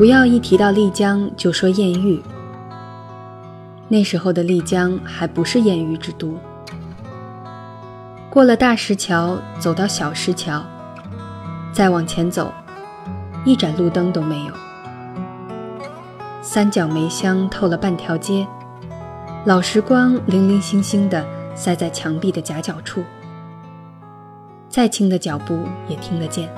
[0.00, 2.22] 不要一提到丽江就说艳遇。
[3.86, 6.38] 那时候的丽江还不是艳遇之都。
[8.30, 10.64] 过了大石桥，走到小石桥，
[11.70, 12.50] 再往前走，
[13.44, 14.54] 一盏路灯都没有。
[16.40, 18.46] 三角梅香透了半条街，
[19.44, 21.22] 老时光零零星星地
[21.54, 23.04] 塞在墙壁的夹角处，
[24.66, 26.50] 再轻的脚步也听得见。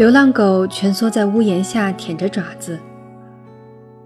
[0.00, 2.80] 流浪狗蜷缩在屋檐下舔着爪子，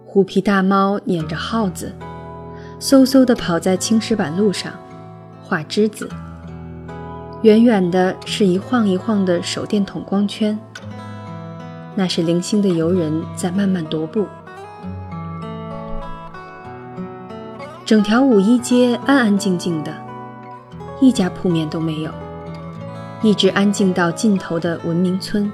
[0.05, 1.95] 虎皮大猫撵着耗子，
[2.80, 4.73] 嗖嗖地跑在青石板路上，
[5.41, 6.11] 画枝子。
[7.43, 10.59] 远远的是一晃一晃的手电筒光圈。
[11.95, 14.27] 那是零星的游人在慢慢踱步，
[17.87, 19.95] 整条五一街安安静静的，
[21.01, 22.11] 一家铺面都没有，
[23.23, 25.49] 一直安静到尽头的文明村。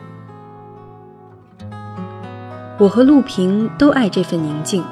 [2.81, 4.83] 我和陆平都爱这份宁静，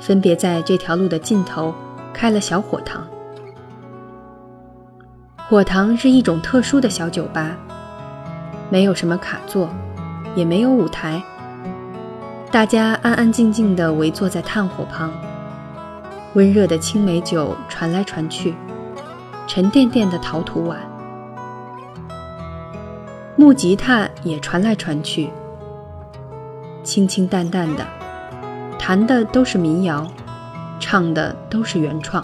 [0.00, 1.72] 分别在这条路的尽头
[2.12, 3.06] 开了小火塘。
[5.48, 7.56] 火塘是一种特殊的小酒吧，
[8.70, 9.68] 没有什么卡座。
[10.34, 11.22] 也没有舞台，
[12.50, 15.12] 大家安安静静地围坐在炭火旁，
[16.32, 18.52] 温热的青梅酒传来传去，
[19.46, 20.80] 沉甸甸的陶土碗，
[23.36, 25.30] 木吉他也传来传去，
[26.84, 27.84] 清清淡淡的，
[28.78, 30.06] 弹的都是民谣，
[30.78, 32.22] 唱的都是原创。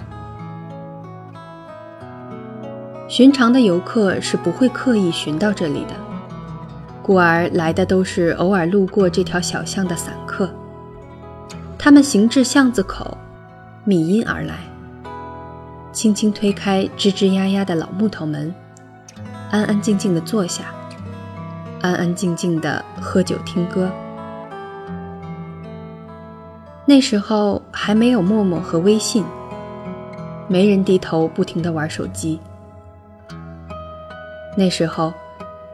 [3.09, 5.95] 寻常的游客是不会刻意寻到这里的。
[7.03, 10.49] 故而来的都是偶尔路过这条小巷的散客，
[11.77, 13.17] 他们行至巷子口，
[13.85, 14.59] 觅音而来，
[15.91, 18.55] 轻轻推开吱吱呀呀的老木头门，
[19.51, 20.67] 安安静静地坐下，
[21.81, 23.91] 安安静静地喝酒听歌。
[26.91, 29.25] 那时候还没有陌陌和微信，
[30.49, 32.41] 没人低头不停地玩手机。
[34.57, 35.15] 那时候。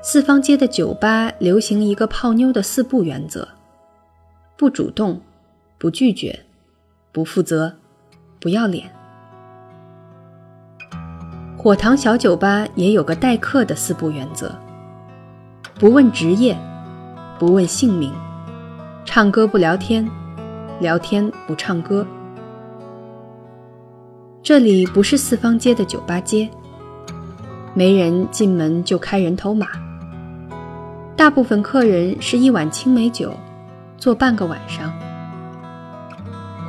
[0.03, 3.49] 四方街的酒吧流行一个泡妞的四不原则：
[4.57, 5.21] 不主动，
[5.79, 6.45] 不拒绝，
[7.11, 7.75] 不负责，
[8.39, 8.89] 不要脸。
[11.59, 14.55] 火塘小酒吧也有个待客的四不原则：
[15.75, 16.57] 不问职业，
[17.37, 18.13] 不问姓名，
[19.05, 20.09] 唱歌不聊天，
[20.81, 22.07] 聊天不唱歌。
[24.43, 26.49] 这里不是四方街的酒吧街，
[27.75, 29.67] 没人进门就开人头马。
[31.17, 33.33] 大部分客人是一碗青梅酒，
[33.97, 34.93] 坐半个晚上，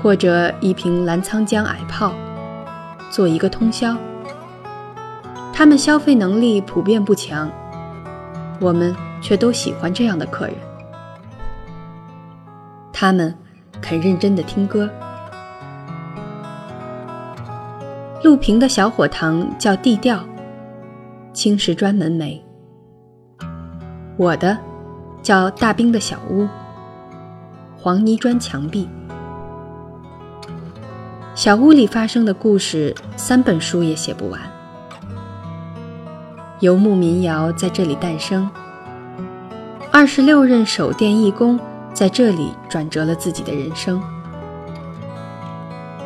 [0.02, 2.14] 或者一瓶澜沧江矮泡，
[3.12, 3.96] 做一个通宵。
[5.54, 7.52] 他们消费能力普遍不强，
[8.60, 10.56] 我们却都喜欢这样的客人。
[12.94, 13.36] 他们
[13.82, 14.90] 肯认真的听歌。
[18.24, 20.20] 陆平的小火塘叫地调，
[21.34, 22.42] 青石砖门楣。
[24.18, 24.58] 我的
[25.22, 26.48] 叫大兵的小屋，
[27.78, 28.90] 黄泥砖墙壁。
[31.36, 34.42] 小屋里发生的故事，三本书也写不完。
[36.60, 38.50] 游牧民谣在这里诞生，
[39.92, 41.60] 二十六任守店义工
[41.98, 44.00] 在这里转折了自己的人生，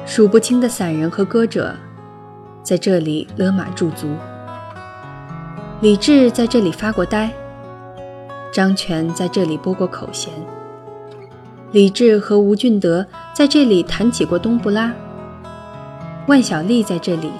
[0.05, 1.75] 数不清的散人和歌者
[2.63, 4.07] 在这里勒马驻足，
[5.81, 7.29] 李志在这里发过呆。
[8.53, 10.31] 张全在这里拨过口弦，
[11.73, 14.93] 李治和吴俊德在这里弹起过冬不拉，
[16.25, 17.33] 万晓利在这里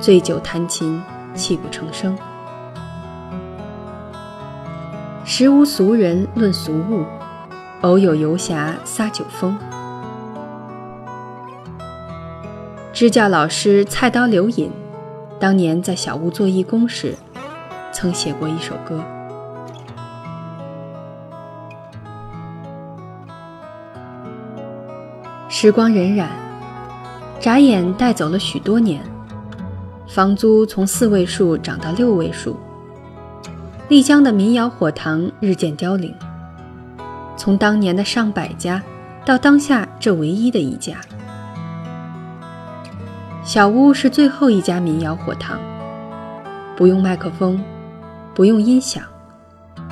[0.00, 1.00] 醉酒弹琴，
[1.34, 2.18] 泣不成声。
[5.24, 7.04] 时无俗人论俗物，
[7.82, 9.56] 偶有游侠撒酒疯。
[12.92, 14.70] 支教老师菜刀刘隐，
[15.38, 17.14] 当年在小屋做义工时，
[17.92, 19.04] 曾写过一首歌。
[25.48, 26.26] 时光荏苒，
[27.38, 29.02] 眨眼带走了许多年。
[30.08, 32.56] 房租从四位数涨到六位数。
[33.88, 36.14] 丽江的民谣火塘日渐凋零，
[37.46, 38.82] 从当年的上百家，
[39.24, 40.96] 到当下这唯一的一家。
[43.44, 45.56] 小屋是最后一家民谣火塘，
[46.76, 47.62] 不用麦克风，
[48.34, 49.04] 不用音响，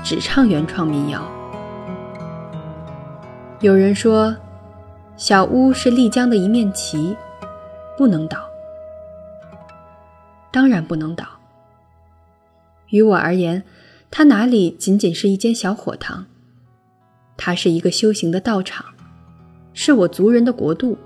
[0.03, 1.23] 只唱原创民谣。
[3.61, 4.35] 有人说。
[5.17, 7.17] 小屋是丽江的一面旗，
[7.97, 8.39] 不能倒。
[10.51, 11.25] 当然不能倒。
[12.89, 13.63] 于我而言，
[14.11, 16.27] 它哪里仅仅是一间小火塘？
[17.37, 18.85] 它是一个修行的道场，
[19.73, 20.97] 是我族人的国度。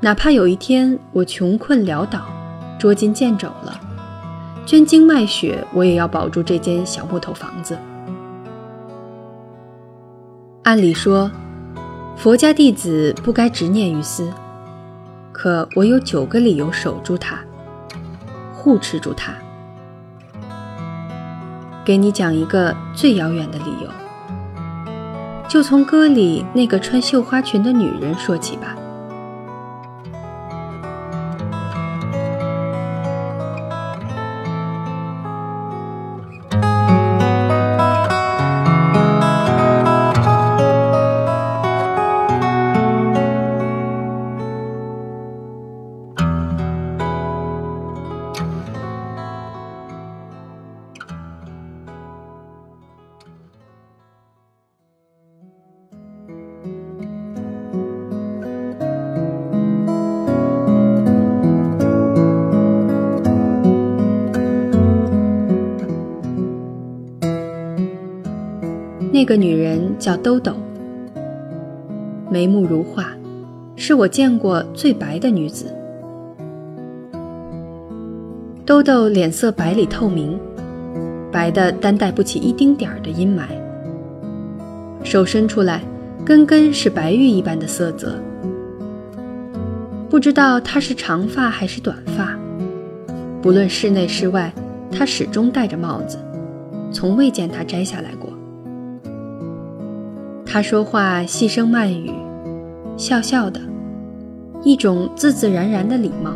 [0.00, 2.26] 哪怕有一天我穷困潦倒，
[2.78, 3.80] 捉襟见肘了，
[4.66, 7.78] 捐精卖血，我也要保住这间小木头房子。
[10.64, 11.30] 按理说，
[12.16, 14.30] 佛家弟子不该执念于私，
[15.32, 17.38] 可我有九个理由守住它，
[18.52, 19.32] 护持住它。
[21.84, 23.88] 给你讲一个最遥远的理由，
[25.48, 28.76] 就从歌里那个穿绣花裙的女人说起吧。
[69.26, 70.54] 个女人叫兜兜，
[72.30, 73.08] 眉目如画，
[73.74, 75.66] 是我见过最白的女子。
[78.64, 80.38] 兜兜脸色白里透明，
[81.32, 83.42] 白的单带不起一丁点儿的阴霾。
[85.02, 85.82] 手伸出来，
[86.24, 88.14] 根根是白玉一般的色泽。
[90.08, 92.38] 不知道她是长发还是短发，
[93.42, 94.52] 不论室内室外，
[94.90, 96.16] 她始终戴着帽子，
[96.92, 98.25] 从未见她摘下来过。
[100.56, 102.10] 他说话细声慢语，
[102.96, 103.60] 笑笑的，
[104.62, 106.32] 一种自自然然的礼貌。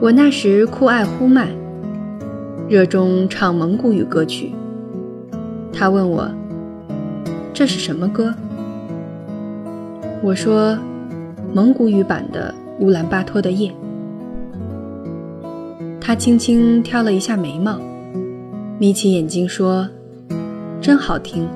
[0.00, 1.48] 我那时酷爱呼麦，
[2.68, 4.52] 热衷唱蒙古语歌曲。
[5.72, 6.30] 他问我
[7.52, 8.32] ：“这是什么歌？”
[10.22, 10.78] 我说
[11.52, 13.74] ：“蒙古语版的乌兰巴托的夜。”
[16.00, 17.80] 他轻轻挑了一下眉毛，
[18.78, 19.88] 眯起眼睛说。
[20.82, 21.48] 真好听，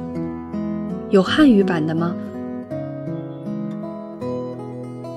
[1.10, 2.14] 有汉语版的吗？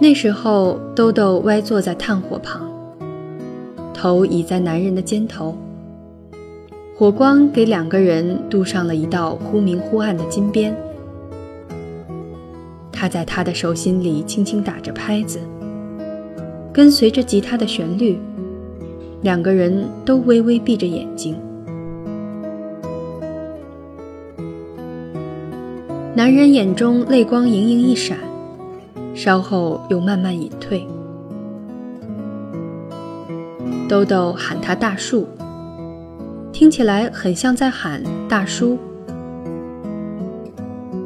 [0.02, 2.68] 那时候，豆豆歪坐在炭火旁，
[3.94, 5.56] 头倚在男人的肩头，
[6.96, 10.76] 火光给两个人镀上了一道忽明忽暗的金边。
[12.92, 15.40] 他在他的手心里轻轻打着拍子，
[16.74, 18.18] 跟随着吉他的旋律，
[19.22, 21.40] 两个人都微微闭着眼睛。
[26.20, 28.18] 男人眼中泪光盈盈一闪，
[29.16, 30.86] 稍后又慢慢隐退。
[33.88, 35.26] 豆豆喊他大树，
[36.52, 38.78] 听起来很像在喊大叔。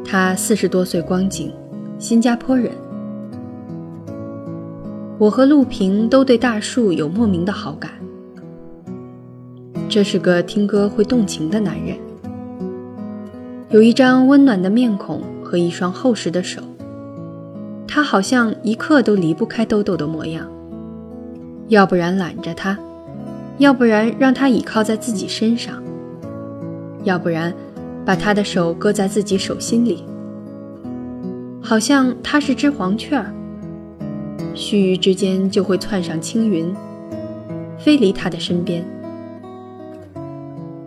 [0.04, 1.54] 他四十多岁光景，
[2.00, 2.71] 新加坡人。
[5.19, 7.92] 我和陆平都对大树有莫名的好感。
[9.88, 11.96] 这是个听歌会动情的男人。
[13.74, 16.62] 有一张温暖的面孔和一双厚实的手，
[17.88, 20.48] 他好像一刻都离不开豆豆的模样。
[21.70, 22.77] 要不然揽着他，
[23.58, 25.82] 要不然让他倚靠在自己身上，
[27.03, 27.51] 要不然
[28.06, 30.03] 把他的手搁在自己手心里，
[31.60, 33.34] 好像他是只黄雀儿，
[34.53, 36.72] 须臾之间就会窜上青云，
[37.80, 38.86] 飞离他的身边。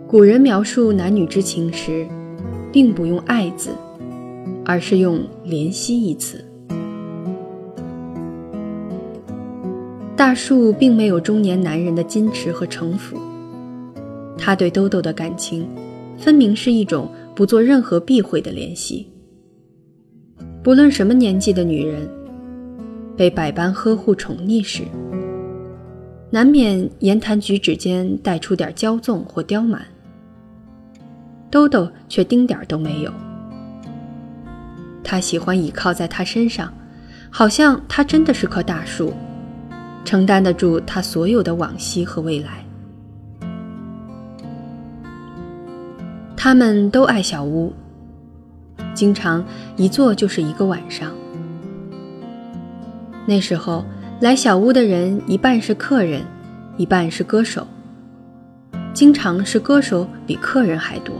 [0.07, 2.07] 古人描述男女之情时。
[2.77, 3.71] 并不用“爱”字，
[4.63, 6.45] 而是用“怜惜”一词。
[10.15, 13.17] 大树并没有中年男人的矜持和城府，
[14.37, 15.67] 他对兜兜的感情，
[16.19, 19.07] 分明是一种不做任何避讳的怜惜。
[20.61, 22.07] 不论什么年纪的女人，
[23.17, 24.83] 被百般呵护宠溺时，
[26.29, 29.81] 难免言谈举止间带出点骄纵或刁蛮。
[31.49, 33.11] 兜兜却丁点儿都没有。
[35.03, 36.73] 他喜欢倚靠在他身上，
[37.29, 39.13] 好像他真的是棵大树，
[40.03, 42.65] 承担得住他所有的往昔和未来。
[46.35, 47.73] 他们都爱小屋，
[48.93, 49.43] 经常
[49.75, 51.11] 一坐就是一个晚上。
[53.25, 53.83] 那时候
[54.19, 56.21] 来小屋的人一半是客人，
[56.77, 57.65] 一半是歌手，
[58.93, 61.15] 经常是歌手比客人还多。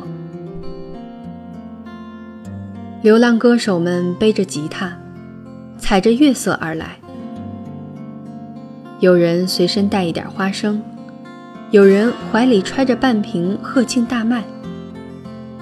[3.08, 4.92] 流浪歌手们背着吉他，
[5.78, 6.98] 踩着月色而来。
[9.00, 10.82] 有人随身带一点花生，
[11.72, 14.44] 有人怀里揣着半瓶鹤庆大麦，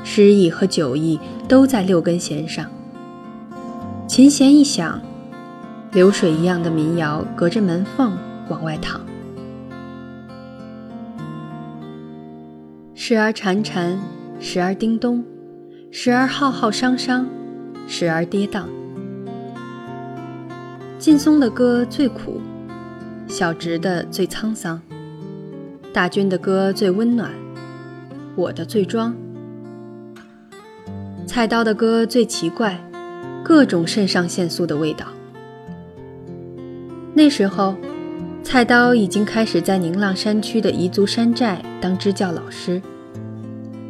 [0.03, 2.65] 诗意和酒意都在六根弦上。
[4.07, 4.99] 琴弦一响，
[5.91, 8.17] 流水一样的民谣隔着门缝
[8.49, 8.99] 往外淌，
[12.95, 13.97] 时而潺潺，
[14.39, 15.23] 时而叮咚，
[15.97, 17.25] 时而浩浩汤汤，
[17.87, 18.65] 时而跌宕。
[20.99, 22.41] 劲松的歌最苦，
[23.29, 24.81] 小直的最沧桑。
[25.93, 27.31] 大军的歌最温暖，
[28.35, 29.15] 我的最装。
[31.25, 32.77] 菜刀的歌最奇怪，
[33.41, 35.05] 各种肾上腺素的味道。
[37.13, 37.73] 那时候，
[38.43, 42.81] 菜刀已经开始在宁浪山区的彝族山寨当支教老师。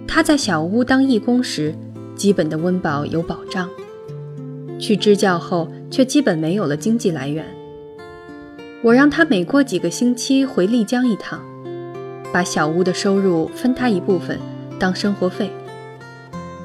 [0.08, 1.74] 他在小屋当义工时，
[2.16, 3.68] 基本的温饱有保障；
[4.80, 7.46] 去支教后，却基本没有了经济来源。
[8.82, 11.42] 我让他每过几个星期回丽江一趟。
[12.34, 14.38] 把小屋的收入分他一部分
[14.78, 15.50] 当生活费。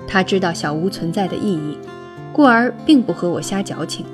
[0.04, 1.78] 他知道小屋存在的意义，
[2.32, 4.04] 故而并不和我瞎矫情。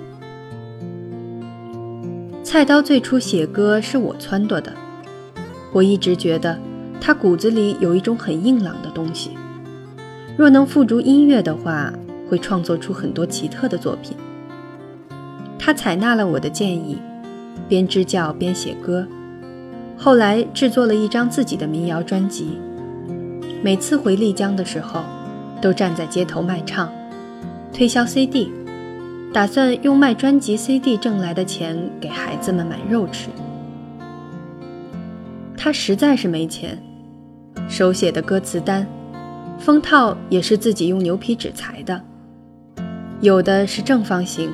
[2.43, 4.71] 菜刀最初写歌是我撺掇的，
[5.73, 6.59] 我一直觉得
[7.00, 9.31] 他骨子里有一种很硬朗的东西，
[10.37, 11.90] 若能付诸音乐的话，
[12.28, 14.14] 会创作出很多奇特的作品。
[15.59, 16.99] 他采纳了我的建议，
[17.69, 19.07] 边支教边写歌。
[19.97, 22.59] 后来制作了一张自己的民谣专辑，
[23.62, 25.00] 每次回丽江的时候，
[25.62, 26.93] 都站在街头卖唱，
[27.73, 28.52] 推销 CD，
[29.33, 33.31] 打算用卖专辑 CD 挣来的钱给孩子们买肉吃。
[35.57, 36.78] 他实在是没钱，
[37.69, 38.87] 手写的歌词单，
[39.58, 42.00] 封套也是自己用牛皮纸裁的，
[43.20, 44.50] 有的是正方形，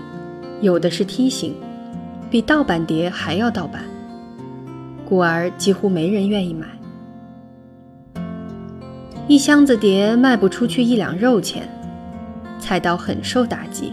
[0.61, 1.54] 有的是梯形，
[2.30, 3.82] 比盗版碟还要盗版。
[5.04, 6.66] 故而几乎没人愿意买，
[9.28, 11.68] 一箱子碟卖不出去一两肉钱，
[12.59, 13.92] 菜刀很受打击，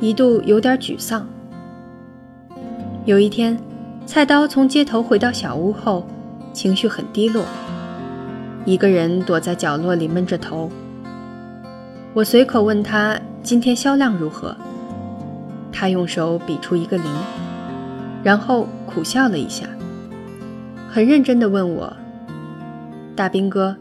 [0.00, 1.26] 一度有点沮丧。
[3.06, 3.58] 有一天，
[4.04, 6.06] 菜刀从街头回到小屋后，
[6.52, 7.42] 情绪很低落，
[8.64, 10.70] 一个人躲在角落里闷着头。
[12.14, 14.56] 我随口问他今天销量如何，
[15.72, 17.06] 他用手比出一个零，
[18.22, 19.66] 然后苦笑了一下。
[20.88, 21.92] 很认真地问我
[23.16, 23.76] ：“大兵哥，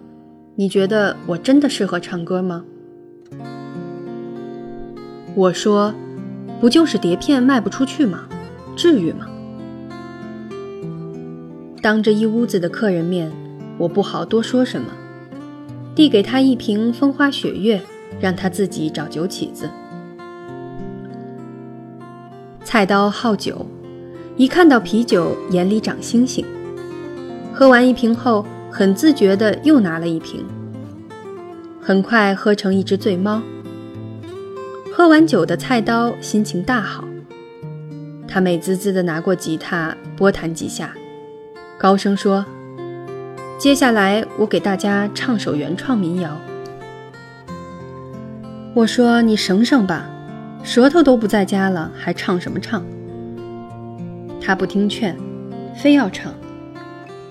[0.56, 2.64] 你觉得我真的适合唱歌吗？”
[5.36, 5.94] 我说
[6.60, 8.26] ：“不就是碟片卖不出去吗？
[8.76, 9.28] 至于吗？”
[11.82, 13.32] 当着一屋子的客人面，
[13.84, 14.88] 我不好多说什么，
[15.94, 17.82] 递给他一瓶风花雪月，
[18.18, 19.70] 让他自己找酒起子。
[22.64, 23.66] 菜刀好酒，
[24.38, 26.46] 一看到啤酒，眼里长星星。
[27.54, 30.46] 喝完一瓶后，很自觉地又拿了一瓶，
[31.82, 33.42] 很快喝成一只醉猫。
[34.94, 37.04] 喝完酒的菜刀心情大好，
[38.30, 40.96] 他美滋滋地拿过吉他拨弹几下，
[41.78, 42.46] 高声说
[43.64, 46.38] ：“接下来我给大家唱首原创民谣。”
[48.76, 50.06] 我说：“你省省吧，
[50.66, 52.84] 舌头都不在家了，还唱什么唱？”
[54.44, 55.16] 他不听劝，
[55.82, 56.34] 非要唱。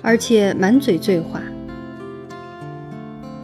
[0.01, 1.43] 而且满嘴醉话。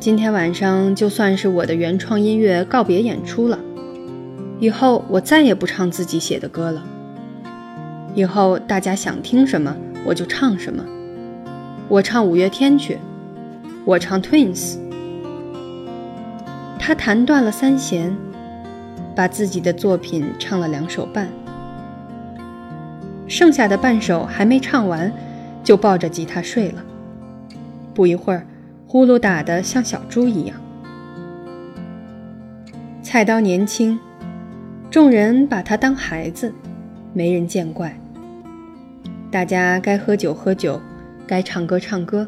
[0.00, 3.58] 今天晚上就算是我的原创音乐告别演出了，
[4.60, 6.82] 以后我再也不唱自己写的歌了。
[8.14, 9.76] 以后大家想听什么
[10.06, 10.82] 我就唱什么，
[11.88, 12.98] 我唱五月天去，
[13.84, 14.76] 我唱 Twins。
[16.78, 18.14] 他弹断了三弦，
[19.16, 21.28] 把自己的作品唱了两首半，
[23.26, 25.12] 剩下的半首还没唱完。
[25.64, 26.82] 就抱着吉他睡了。
[27.92, 28.46] 不一会儿，
[28.86, 30.56] 呼噜打得像小猪一样。
[33.02, 33.98] 菜刀年轻，
[34.90, 36.54] 众人把他当孩子，
[37.12, 37.94] 没人见怪。
[39.30, 40.80] 大家该喝酒喝酒，
[41.28, 42.26] 该唱歌唱歌。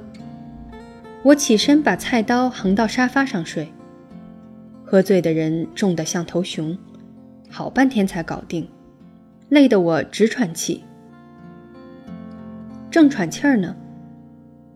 [1.24, 3.72] 我起身把菜刀横到沙发上睡。
[4.84, 6.76] 喝醉的人重得像头熊，
[7.48, 8.68] 好半天才搞定，
[9.48, 10.84] 累得我直喘气。
[12.90, 13.74] 正喘气儿呢，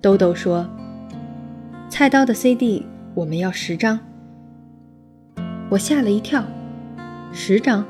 [0.00, 0.68] 兜兜说
[1.90, 3.98] ：“菜刀的 CD 我们要十张。”
[5.68, 6.44] 我吓了一跳，
[7.32, 7.84] 十张。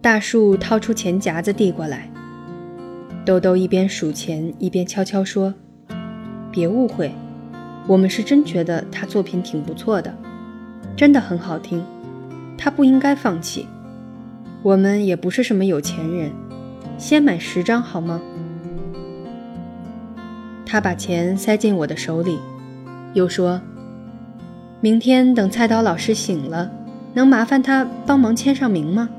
[0.00, 2.08] 大树掏出钱夹子递过来，
[3.28, 5.52] 豆豆一边数钱一边悄悄说
[6.50, 7.12] ：“别误会，
[7.86, 10.16] 我们是真觉得他作品挺不错的，
[10.96, 11.84] 真的很好听，
[12.56, 13.66] 他不应该放弃。
[14.62, 16.32] 我们也不是什么有钱人。”
[16.96, 18.18] 先买十张好吗？
[20.64, 22.38] 他把钱塞进我的手里，
[23.12, 23.60] 又说
[24.80, 26.70] ：“明天等菜刀老师醒了，
[27.12, 29.10] 能麻烦他帮忙签上名吗？”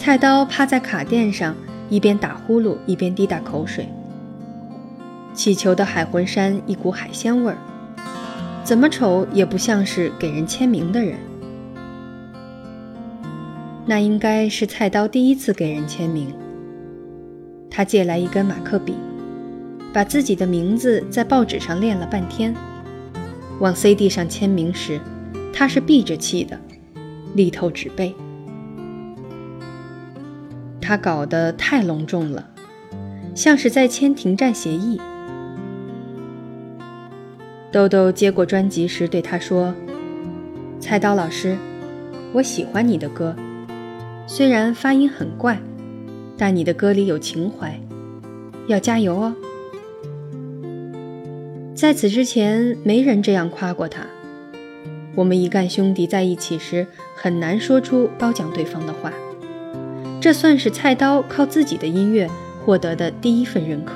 [0.00, 1.54] 菜刀趴在卡垫上，
[1.90, 3.86] 一边打呼噜一边滴答口水。
[5.34, 7.58] 气球的海魂衫一股海鲜味儿，
[8.64, 11.18] 怎么瞅也不像是给人签名的人。
[13.84, 16.32] 那应该是菜刀第一次给人签名。
[17.70, 18.94] 他借来一根马克笔，
[19.92, 22.54] 把自己的名字在报纸上练了半天。
[23.58, 24.98] 往 CD 上签名时，
[25.52, 26.58] 他是闭着气的，
[27.34, 28.14] 力透纸背。
[30.90, 32.48] 他搞得太隆重了，
[33.32, 35.00] 像是在签停战协议。
[37.70, 39.72] 豆豆接过专辑时对他说
[40.82, 41.56] ：“菜刀老师，
[42.32, 43.36] 我喜欢你的歌，
[44.26, 45.60] 虽然发音很怪，
[46.36, 47.80] 但你的歌里有情怀，
[48.66, 49.36] 要加油哦。”
[51.72, 54.04] 在此之前，没人这样夸过他。
[55.14, 59.12] 我们一干兄弟在一起时，很难说出褒奖对方的话。
[60.20, 62.28] 这算是菜刀靠自己的音乐
[62.62, 63.94] 获得的第一份认可。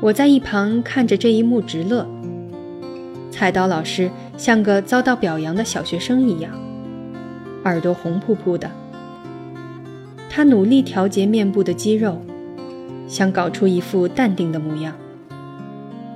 [0.00, 2.06] 我在一旁看着这一幕直乐。
[3.32, 6.52] 菜刀老师像个遭到表扬的小学生一样，
[7.64, 8.70] 耳朵红扑扑的。
[10.30, 12.22] 他努力调节面部的肌肉，
[13.08, 14.94] 想搞出一副淡定的模样，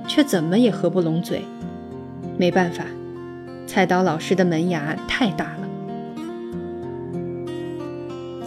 [0.07, 1.43] 却怎么也合不拢嘴。
[2.37, 2.85] 没办法，
[3.67, 5.67] 菜刀老师的门牙太大了。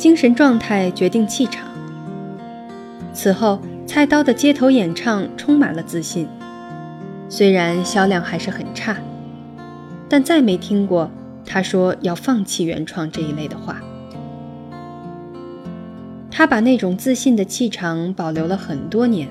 [0.04, 1.66] 精神状态决定气场。
[3.14, 6.28] 此后，菜刀的街头演唱充满了自信，
[7.30, 8.98] 虽然销量还是很差，
[10.06, 11.10] 但再没听过
[11.46, 13.80] 他说要放弃原创这一类的话。
[16.30, 19.26] 他把那种自信的气场保留了很多年。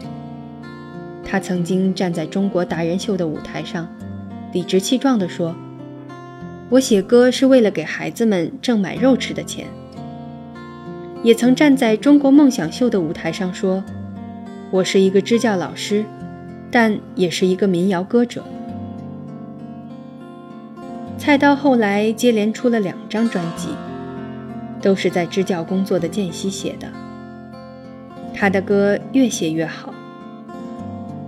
[1.23, 3.87] 他曾经站在中国达人秀的舞台上，
[4.51, 5.55] 理直气壮地说
[6.71, 9.67] ：“我写歌是为了给孩子们挣买肉吃的钱。”
[11.23, 13.81] 也曾站在中国梦想秀的舞台上说
[14.69, 16.03] ：“我是一个支教老师，
[16.69, 18.43] 但也是一个民谣歌者。”
[21.17, 23.69] 菜刀后来接连出了两张专辑，
[24.81, 26.89] 都是在支教工作的间隙写的。
[28.33, 29.93] 他的歌越写越好。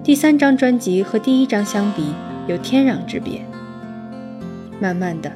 [0.04, 2.04] 第三张专辑和第一张相比
[2.48, 3.40] 有天壤之别。
[4.82, 5.32] 慢慢的，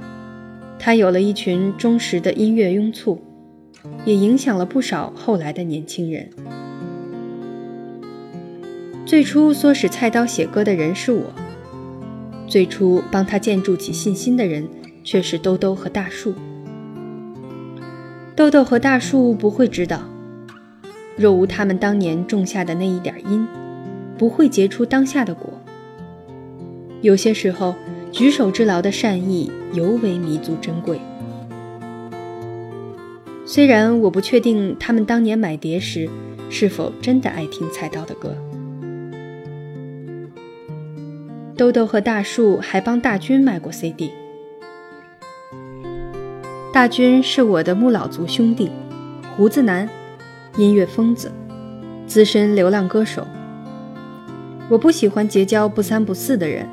[0.78, 3.22] 他有了一群忠实的音乐拥簇。
[4.06, 6.30] 也影响了不少后来的年轻人。
[9.06, 11.34] 最初唆使菜刀写歌的人是我，
[12.48, 14.68] 最初帮他建筑起信心的人
[15.04, 16.34] 却是兜兜和大树。
[18.36, 20.02] 豆豆和大树不会知道，
[21.18, 23.48] 若无他们当年种下的那一点因，
[24.18, 25.52] 不会结出当下的果。
[27.02, 27.76] 有些时候，
[28.12, 31.00] 举手之劳的善意尤为弥足珍贵。
[33.51, 36.07] 虽然我不确定他们当年买碟时
[36.51, 38.35] 是否真的爱听菜刀的歌，
[41.57, 44.12] 豆豆和大树还帮大军买过 CD。
[46.71, 48.69] 大军是我的木老族兄弟，
[49.35, 49.89] 胡子男，
[50.55, 51.31] 音乐疯子，
[52.05, 53.25] 资深流浪歌手。
[54.69, 56.69] 我不喜欢结交不三不四的人，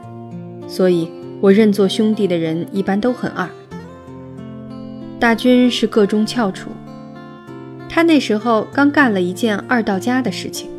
[0.68, 1.10] 所以
[1.40, 3.48] 我认作兄弟的人一般都很二。
[5.26, 6.70] 大军是个中翘楚，
[7.88, 10.70] 他那时候刚干了一件二到家的事情，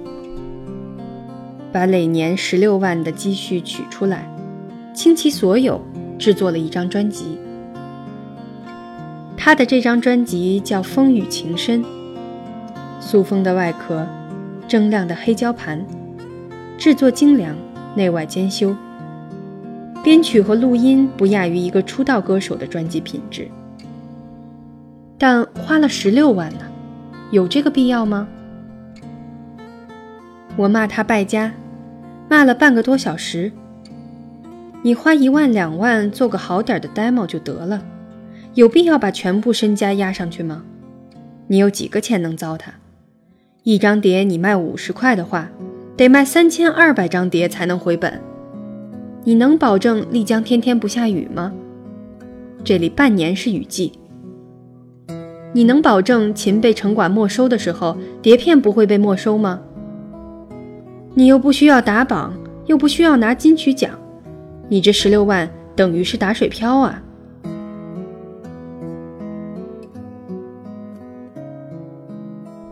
[1.70, 4.26] 把累年十六万的积蓄取出来，
[4.94, 5.82] 倾其所有
[6.18, 7.38] 制作了一张专辑。
[9.36, 11.84] 他的这张专辑叫《风雨情深》，
[13.02, 14.08] 塑封的外壳，
[14.66, 15.86] 铮亮的黑胶盘，
[16.78, 17.54] 制作精良，
[17.98, 18.74] 内外兼修，
[20.02, 23.52] 编曲和录音不亚于一个出道歌手的专辑品质。
[25.18, 26.60] 但花了十六万呢，
[27.32, 28.28] 有这个必要吗？
[30.56, 31.54] 我骂他败家，
[32.30, 33.52] 骂了半个多小时。
[34.84, 37.84] 你花一万两万做个好点的 demo 就得了，
[38.54, 40.64] 有必要把全部身家压上去吗？
[41.48, 42.66] 你有几个钱能糟蹋？
[43.64, 45.50] 一张碟你卖五十块的话，
[45.98, 48.22] 得卖三千二百张碟才能回本。
[49.24, 51.52] 你能保证丽江天天不下雨吗？
[52.64, 53.92] 这里半年是雨季。
[55.54, 59.60] 你能保证琴被城管没收的时候，碟片不会被没收吗？
[61.14, 62.34] 你又不需要打榜，
[62.68, 63.92] 又不需要拿金曲奖，
[64.70, 67.02] 你这十六万等于是打水漂啊！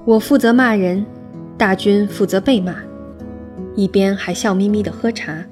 [0.05, 1.03] 我负责骂人，
[1.57, 2.75] 大军负责被骂，
[3.73, 5.43] 一边还笑眯眯的喝茶。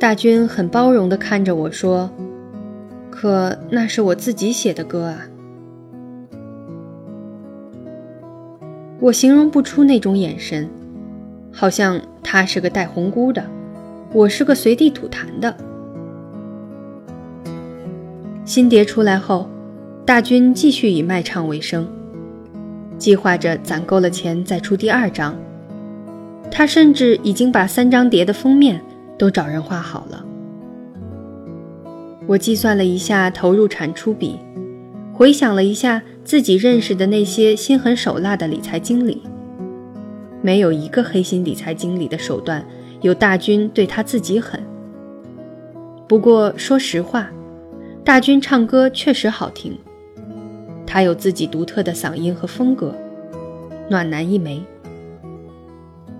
[0.00, 2.10] 大军很包容的看着我说
[3.20, 5.26] ：“可那是我自己写的歌啊。”
[9.00, 10.70] 我形容不出那种眼神，
[11.52, 13.44] 好像他是个带红箍的，
[14.12, 15.52] 我是个随地吐痰的。
[18.44, 19.50] 新碟出来后，
[20.06, 21.88] 大军继续以卖唱为生，
[22.98, 25.34] 计划着攒够了钱再出第二张。
[26.52, 28.80] 他甚至已经把三张碟的封面
[29.18, 30.24] 都找人画好了。
[32.28, 34.38] 我计算了一下投入产出比，
[35.12, 36.00] 回想了一下。
[36.28, 39.22] 自己认识的那些心狠手辣的理财经理，
[40.42, 42.62] 没有一个黑心理财经理的手段
[43.00, 44.62] 有大军对他自己狠。
[46.06, 47.30] 不过说实话，
[48.04, 49.78] 大军唱歌确实好听，
[50.86, 52.94] 他有自己独特的嗓音和风格，
[53.88, 54.62] 暖男一枚。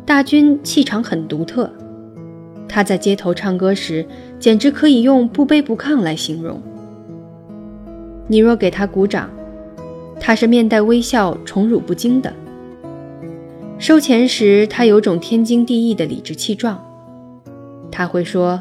[0.06, 1.70] 大军气场很独特，
[2.66, 4.06] 他在街头唱歌时
[4.38, 6.60] 简直可以用不卑不亢来形容。
[8.26, 9.30] 你若给他鼓掌。
[10.20, 12.32] 他是面带微笑、宠辱不惊的。
[13.78, 16.84] 收钱时，他有种天经地义的理直气壮。
[17.88, 18.60] 他会说：“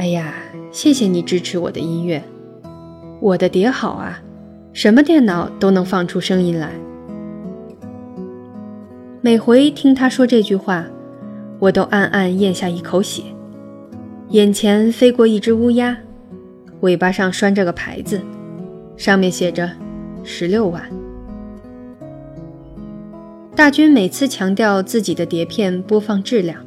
[0.00, 0.32] 哎呀，
[0.72, 2.24] 谢谢你支持我的音乐，
[3.20, 4.22] 我的碟好啊，
[4.72, 6.70] 什么电脑都能放出声音来。”
[9.20, 10.86] 每回听他说这句话，
[11.58, 13.22] 我都暗暗咽下一口血。
[14.30, 15.96] 眼前飞过一只乌鸦，
[16.80, 18.20] 尾巴上拴着个牌子，
[18.94, 19.70] 上面写着。
[20.22, 20.82] 十六万。
[23.56, 26.62] 大军每次强调自己的碟片播放质量，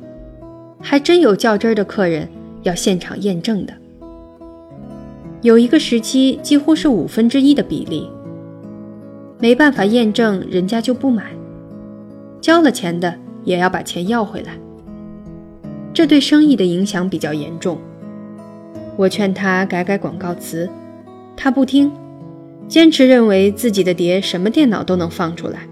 [0.82, 2.28] 还真有较真儿的客人
[2.64, 3.74] 要现场验证的。
[5.44, 8.10] 有一个时期几乎是五分之一的比例，
[9.38, 11.26] 没办法验证，人家就不买，
[12.42, 14.58] 交了钱的也要把钱要回来。
[15.94, 17.78] 这对生意的影响比较严重。
[18.98, 20.70] 我劝他改改广告词，
[21.36, 21.92] 他不听。
[22.68, 25.68] 坚持认为自己的碟什么电脑都能放出来，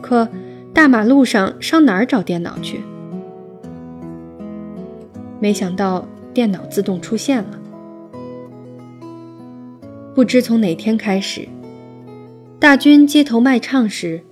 [0.00, 0.26] 可
[0.72, 2.80] 大马路上上哪儿找电脑去？
[5.38, 7.58] 没想到电脑自动出现了。
[10.14, 11.46] 不知从哪天开始，
[12.58, 14.22] 大军街头卖唱时，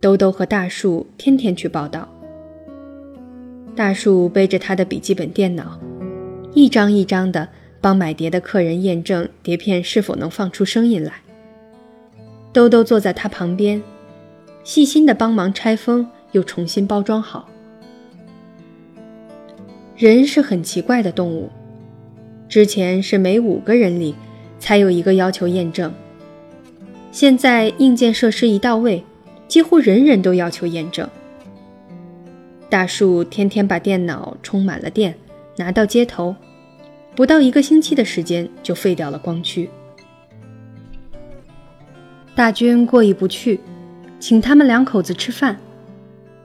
[0.00, 2.08] 兜兜和大树天天去报道。
[3.74, 5.78] 大树背着他的笔记本电脑，
[6.54, 7.48] 一张一张的。
[7.82, 11.14] 帮买碟的客人验证碟片是否能放出声音来。
[12.52, 13.82] 兜兜坐在他旁边，
[14.62, 17.48] 细心的帮忙拆封又重新包装好。
[19.96, 21.48] 人是很奇怪的动物，
[22.50, 24.14] 之前是每五个人里
[24.58, 25.90] 才有一个要求验证，
[27.10, 29.02] 现在硬件设施一到位，
[29.48, 31.08] 几乎人人都要求验证。
[32.70, 35.16] 大树天天把电脑充满了电，
[35.56, 36.34] 拿到街头。
[37.16, 39.68] 不到一个星期的时间就废掉了光驱。
[42.36, 43.58] 大军过意不去，
[44.20, 45.58] 请他们两口子吃饭，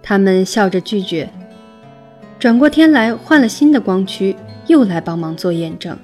[0.01, 1.29] 他们笑着拒绝。
[2.39, 4.35] 转过天来换了新的光驱，
[4.65, 5.95] 又来帮忙做验证。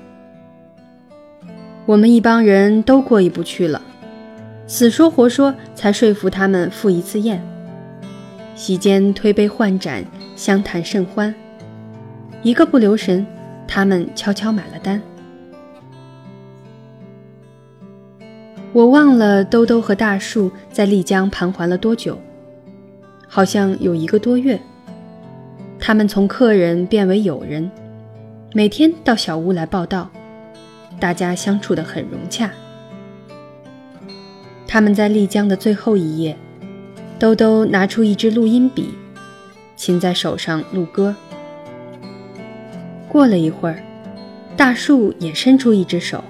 [1.87, 3.81] 我们一帮人都过意不去了，
[4.67, 7.43] 死说活说才说服他们赴一次宴。
[8.61, 11.33] 席间推杯换盏，相谈甚欢，
[12.43, 13.25] 一个不留神。
[13.67, 15.01] 他们悄悄买了单。
[18.71, 22.15] 我忘了兜兜和大树在丽江盘桓了多久，
[23.27, 24.61] 好像有一个多月。
[25.79, 27.71] 他们从客人变为友人，
[28.53, 30.07] 每天到小屋来报道，
[30.99, 32.51] 大家相处得很融洽。
[34.67, 36.37] 他们在丽江的最后一夜，
[37.21, 38.89] 兜兜拿出一支录音笔，
[39.75, 41.15] 琴在手上录歌。
[43.07, 43.83] 过了一会儿，
[44.57, 46.23] 大树也伸出一只手，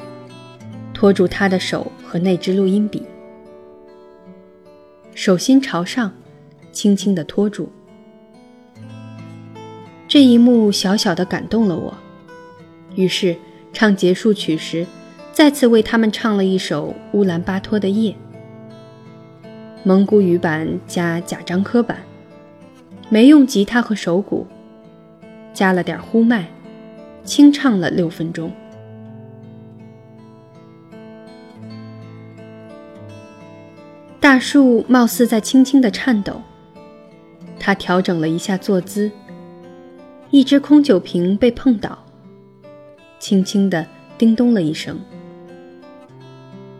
[0.94, 3.04] 托住他的手和那支录音笔，
[5.16, 6.12] 手心朝上，
[6.74, 7.72] 轻轻地托住。
[10.10, 11.98] 这一幕小小的感动了我，
[12.96, 13.38] 于是
[13.72, 14.86] 唱结束曲时，
[15.32, 18.14] 再次为他们唱了一首乌兰巴托的夜，
[19.84, 21.98] 蒙古语版加贾樟柯版，
[23.10, 24.46] 没用吉他和手鼓，
[25.54, 26.48] 加了点呼麦。
[27.24, 28.52] 清唱了六分钟，
[34.20, 36.42] 大树貌似在轻轻的颤抖。
[37.60, 39.12] 他调整了一下坐姿，
[40.32, 41.96] 一只空酒瓶被碰倒，
[43.20, 43.86] 轻轻的
[44.18, 45.00] 叮咚了一声。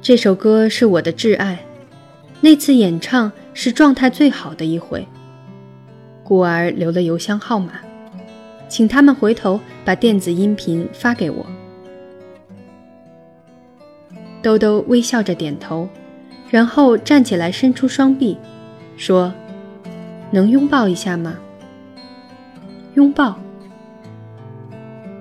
[0.02, 1.64] 这首歌是我的挚爱，
[2.44, 5.08] 那次演唱是状态最好的一回，
[6.24, 7.74] 故而留了邮箱号码，
[8.68, 11.46] 请他们回头把电子音频发给我。
[14.42, 15.88] 兜兜微笑着点头，
[16.50, 18.36] 然后站起来，伸出双臂，
[18.98, 19.32] 说
[20.32, 21.38] ：“能拥抱一下吗？”
[22.96, 23.40] 拥抱。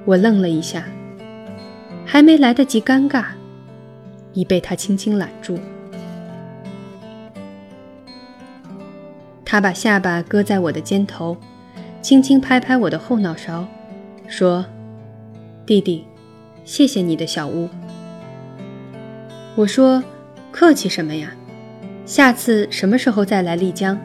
[0.07, 0.85] 我愣了一下，
[2.07, 3.27] 还没来得及尴尬，
[4.33, 5.59] 已被他轻轻揽住。
[9.51, 11.37] 他把下巴搁在我的肩头，
[12.01, 13.67] 轻轻拍拍我的后脑勺，
[14.29, 14.65] 说
[15.67, 16.05] ：“弟弟，
[16.65, 17.69] 谢谢你的小屋。”
[19.57, 20.05] 我说
[20.53, 21.33] ：“客气什么呀？
[22.07, 23.99] 下次什么时候再来丽江？”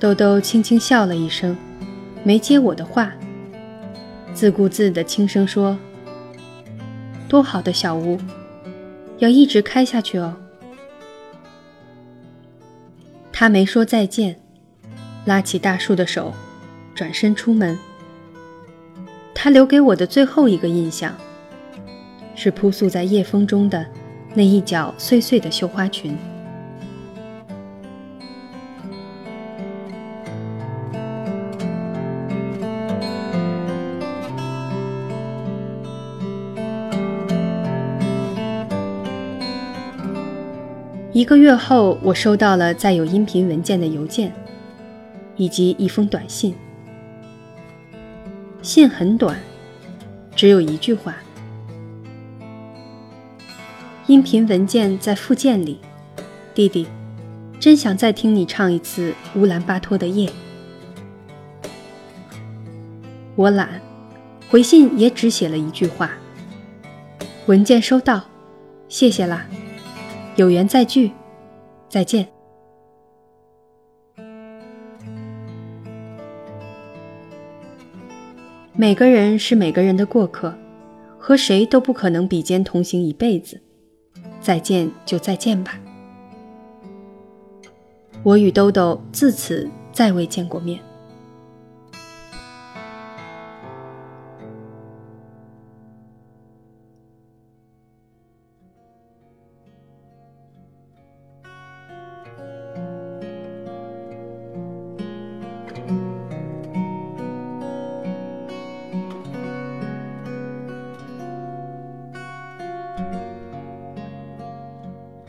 [0.00, 1.54] 豆豆轻轻笑了一声，
[2.24, 3.12] 没接我的话，
[4.32, 5.78] 自顾自地轻声说
[7.28, 8.18] ：“多好的小屋，
[9.18, 10.34] 要一直开下去哦。”
[13.40, 14.36] 他没说再见，
[15.24, 16.34] 拉起大树的手，
[16.94, 17.78] 转身出门。
[19.34, 21.16] 他留给我的最后一个印象，
[22.34, 23.86] 是扑簌在夜风中的
[24.34, 26.14] 那一角碎碎的绣花裙。
[41.20, 44.32] 一个月后，我收到了载有音频文件的邮件，
[45.36, 46.54] 以及一封短信。
[48.62, 49.38] 信很短，
[50.34, 51.14] 只有一句话。
[54.06, 55.78] 音频文件在附件里，
[56.54, 56.86] 弟弟，
[57.60, 60.32] 真想再听你唱一次乌兰巴托的夜。
[63.36, 63.78] 我懒，
[64.48, 66.12] 回信也只写了一句话。
[67.44, 68.24] 文件收到，
[68.88, 69.46] 谢谢啦。
[70.40, 71.12] 有缘再聚，
[71.86, 72.26] 再见。
[78.72, 80.54] 每个人是每个人的过客，
[81.18, 83.60] 和谁都不可能比肩同行一辈子。
[84.40, 85.78] 再见就再见吧。
[88.22, 90.80] 我与兜兜自此再未见过面。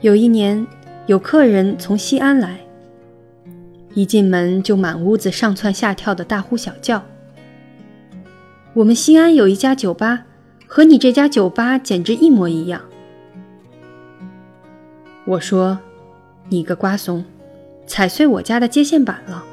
[0.01, 0.65] 有一年，
[1.05, 2.59] 有客人从西安来，
[3.93, 7.03] 一进门就满屋子上蹿下跳的大呼小叫。
[8.73, 10.23] 我们西安有一家酒吧，
[10.65, 12.81] 和你这家酒吧简直一模一样。
[15.25, 15.77] 我说
[16.49, 17.23] ：“你个瓜怂，
[17.85, 19.43] 踩碎我家的接线板了。”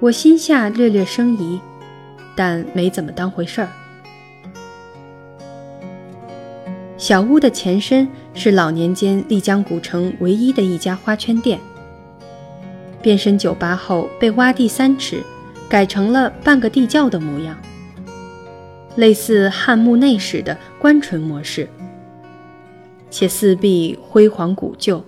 [0.00, 1.58] 我心下略略生疑，
[2.36, 3.68] 但没怎么当回事儿。
[7.08, 11.58] 小屋的前身是老年间丽江古城唯一的一家花圈店，
[13.00, 15.22] 变身酒吧后被挖地三尺，
[15.70, 17.56] 改成了半个地窖的模样，
[18.96, 21.66] 类似汉墓内史的官纯模式，
[23.10, 25.02] 且四壁辉煌古旧，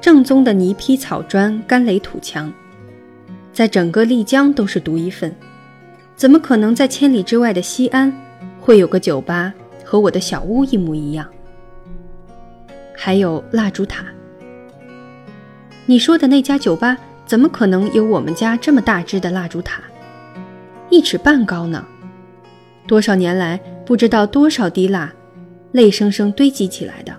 [0.00, 2.52] 正宗的泥坯草砖干垒土墙，
[3.52, 5.32] 在整个丽江都是独一份，
[6.16, 8.12] 怎么可能在千里之外的西安？
[8.62, 9.52] 会有个酒吧
[9.84, 11.28] 和我的小屋一模一样，
[12.96, 14.04] 还有蜡烛塔。
[15.84, 16.96] 你说的那家酒吧
[17.26, 19.82] 怎么可能有我们家这么大只的蜡烛塔？
[20.90, 21.84] 一尺半高呢！
[22.86, 25.12] 多少年来不知道多少滴蜡，
[25.72, 27.12] 泪生生堆积起来的。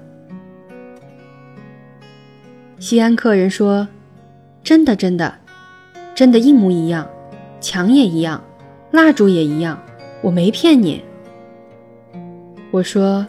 [2.79, 3.87] 西安客人说
[4.63, 5.35] ：“真的，真的，
[6.15, 7.07] 真的，一模一样，
[7.59, 8.41] 墙也一样，
[8.91, 9.77] 蜡烛也一样，
[10.21, 11.03] 我没骗你。”
[12.73, 13.23] 我说：“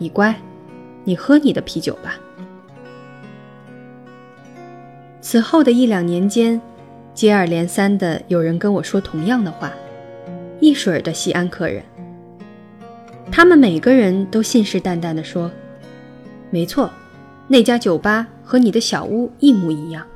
[0.00, 0.34] 你乖，
[1.04, 2.18] 你喝你的啤酒吧。”
[5.20, 6.58] 此后的一两年间，
[7.12, 9.70] 接二连三的有人跟我说同样的话，
[10.58, 11.84] 一水儿的西安客人，
[13.30, 15.50] 他们每个人都信誓旦旦地说
[16.48, 16.90] ：“没错，
[17.48, 20.06] 那家酒吧和你的小屋一模一样，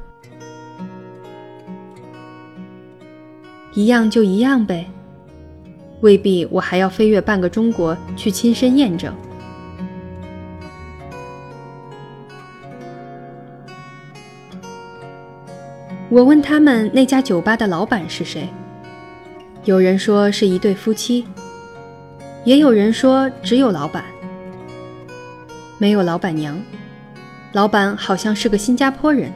[3.75, 4.87] 一样就一样呗。”
[6.01, 9.15] 未必，我还要飞越半个中国去亲身验证。
[16.09, 18.49] 我问他们那家酒吧的老板是谁，
[19.65, 21.27] 有人说是一对夫妻，
[22.45, 24.05] 也有人说只有老板。
[25.79, 26.57] 没有老板娘，
[27.53, 29.33] 老板好像是个新加坡人。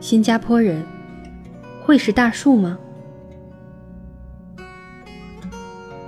[0.00, 0.84] 新加坡人
[1.84, 2.78] 会是大树吗？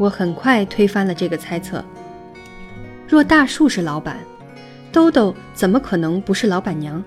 [0.01, 1.85] 我很快推翻了这个猜测。
[3.07, 4.17] 若大树是老板，
[4.91, 7.05] 兜兜怎么可能不是老板娘？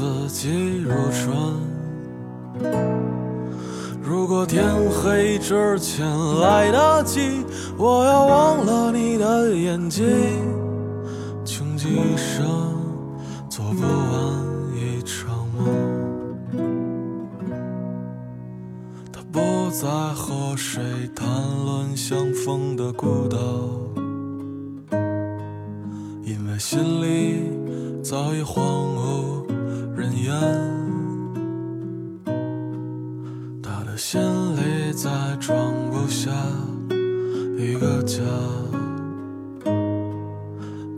[0.00, 1.36] 四季如春。
[4.02, 6.06] 如果天黑之前
[6.40, 6.89] 来的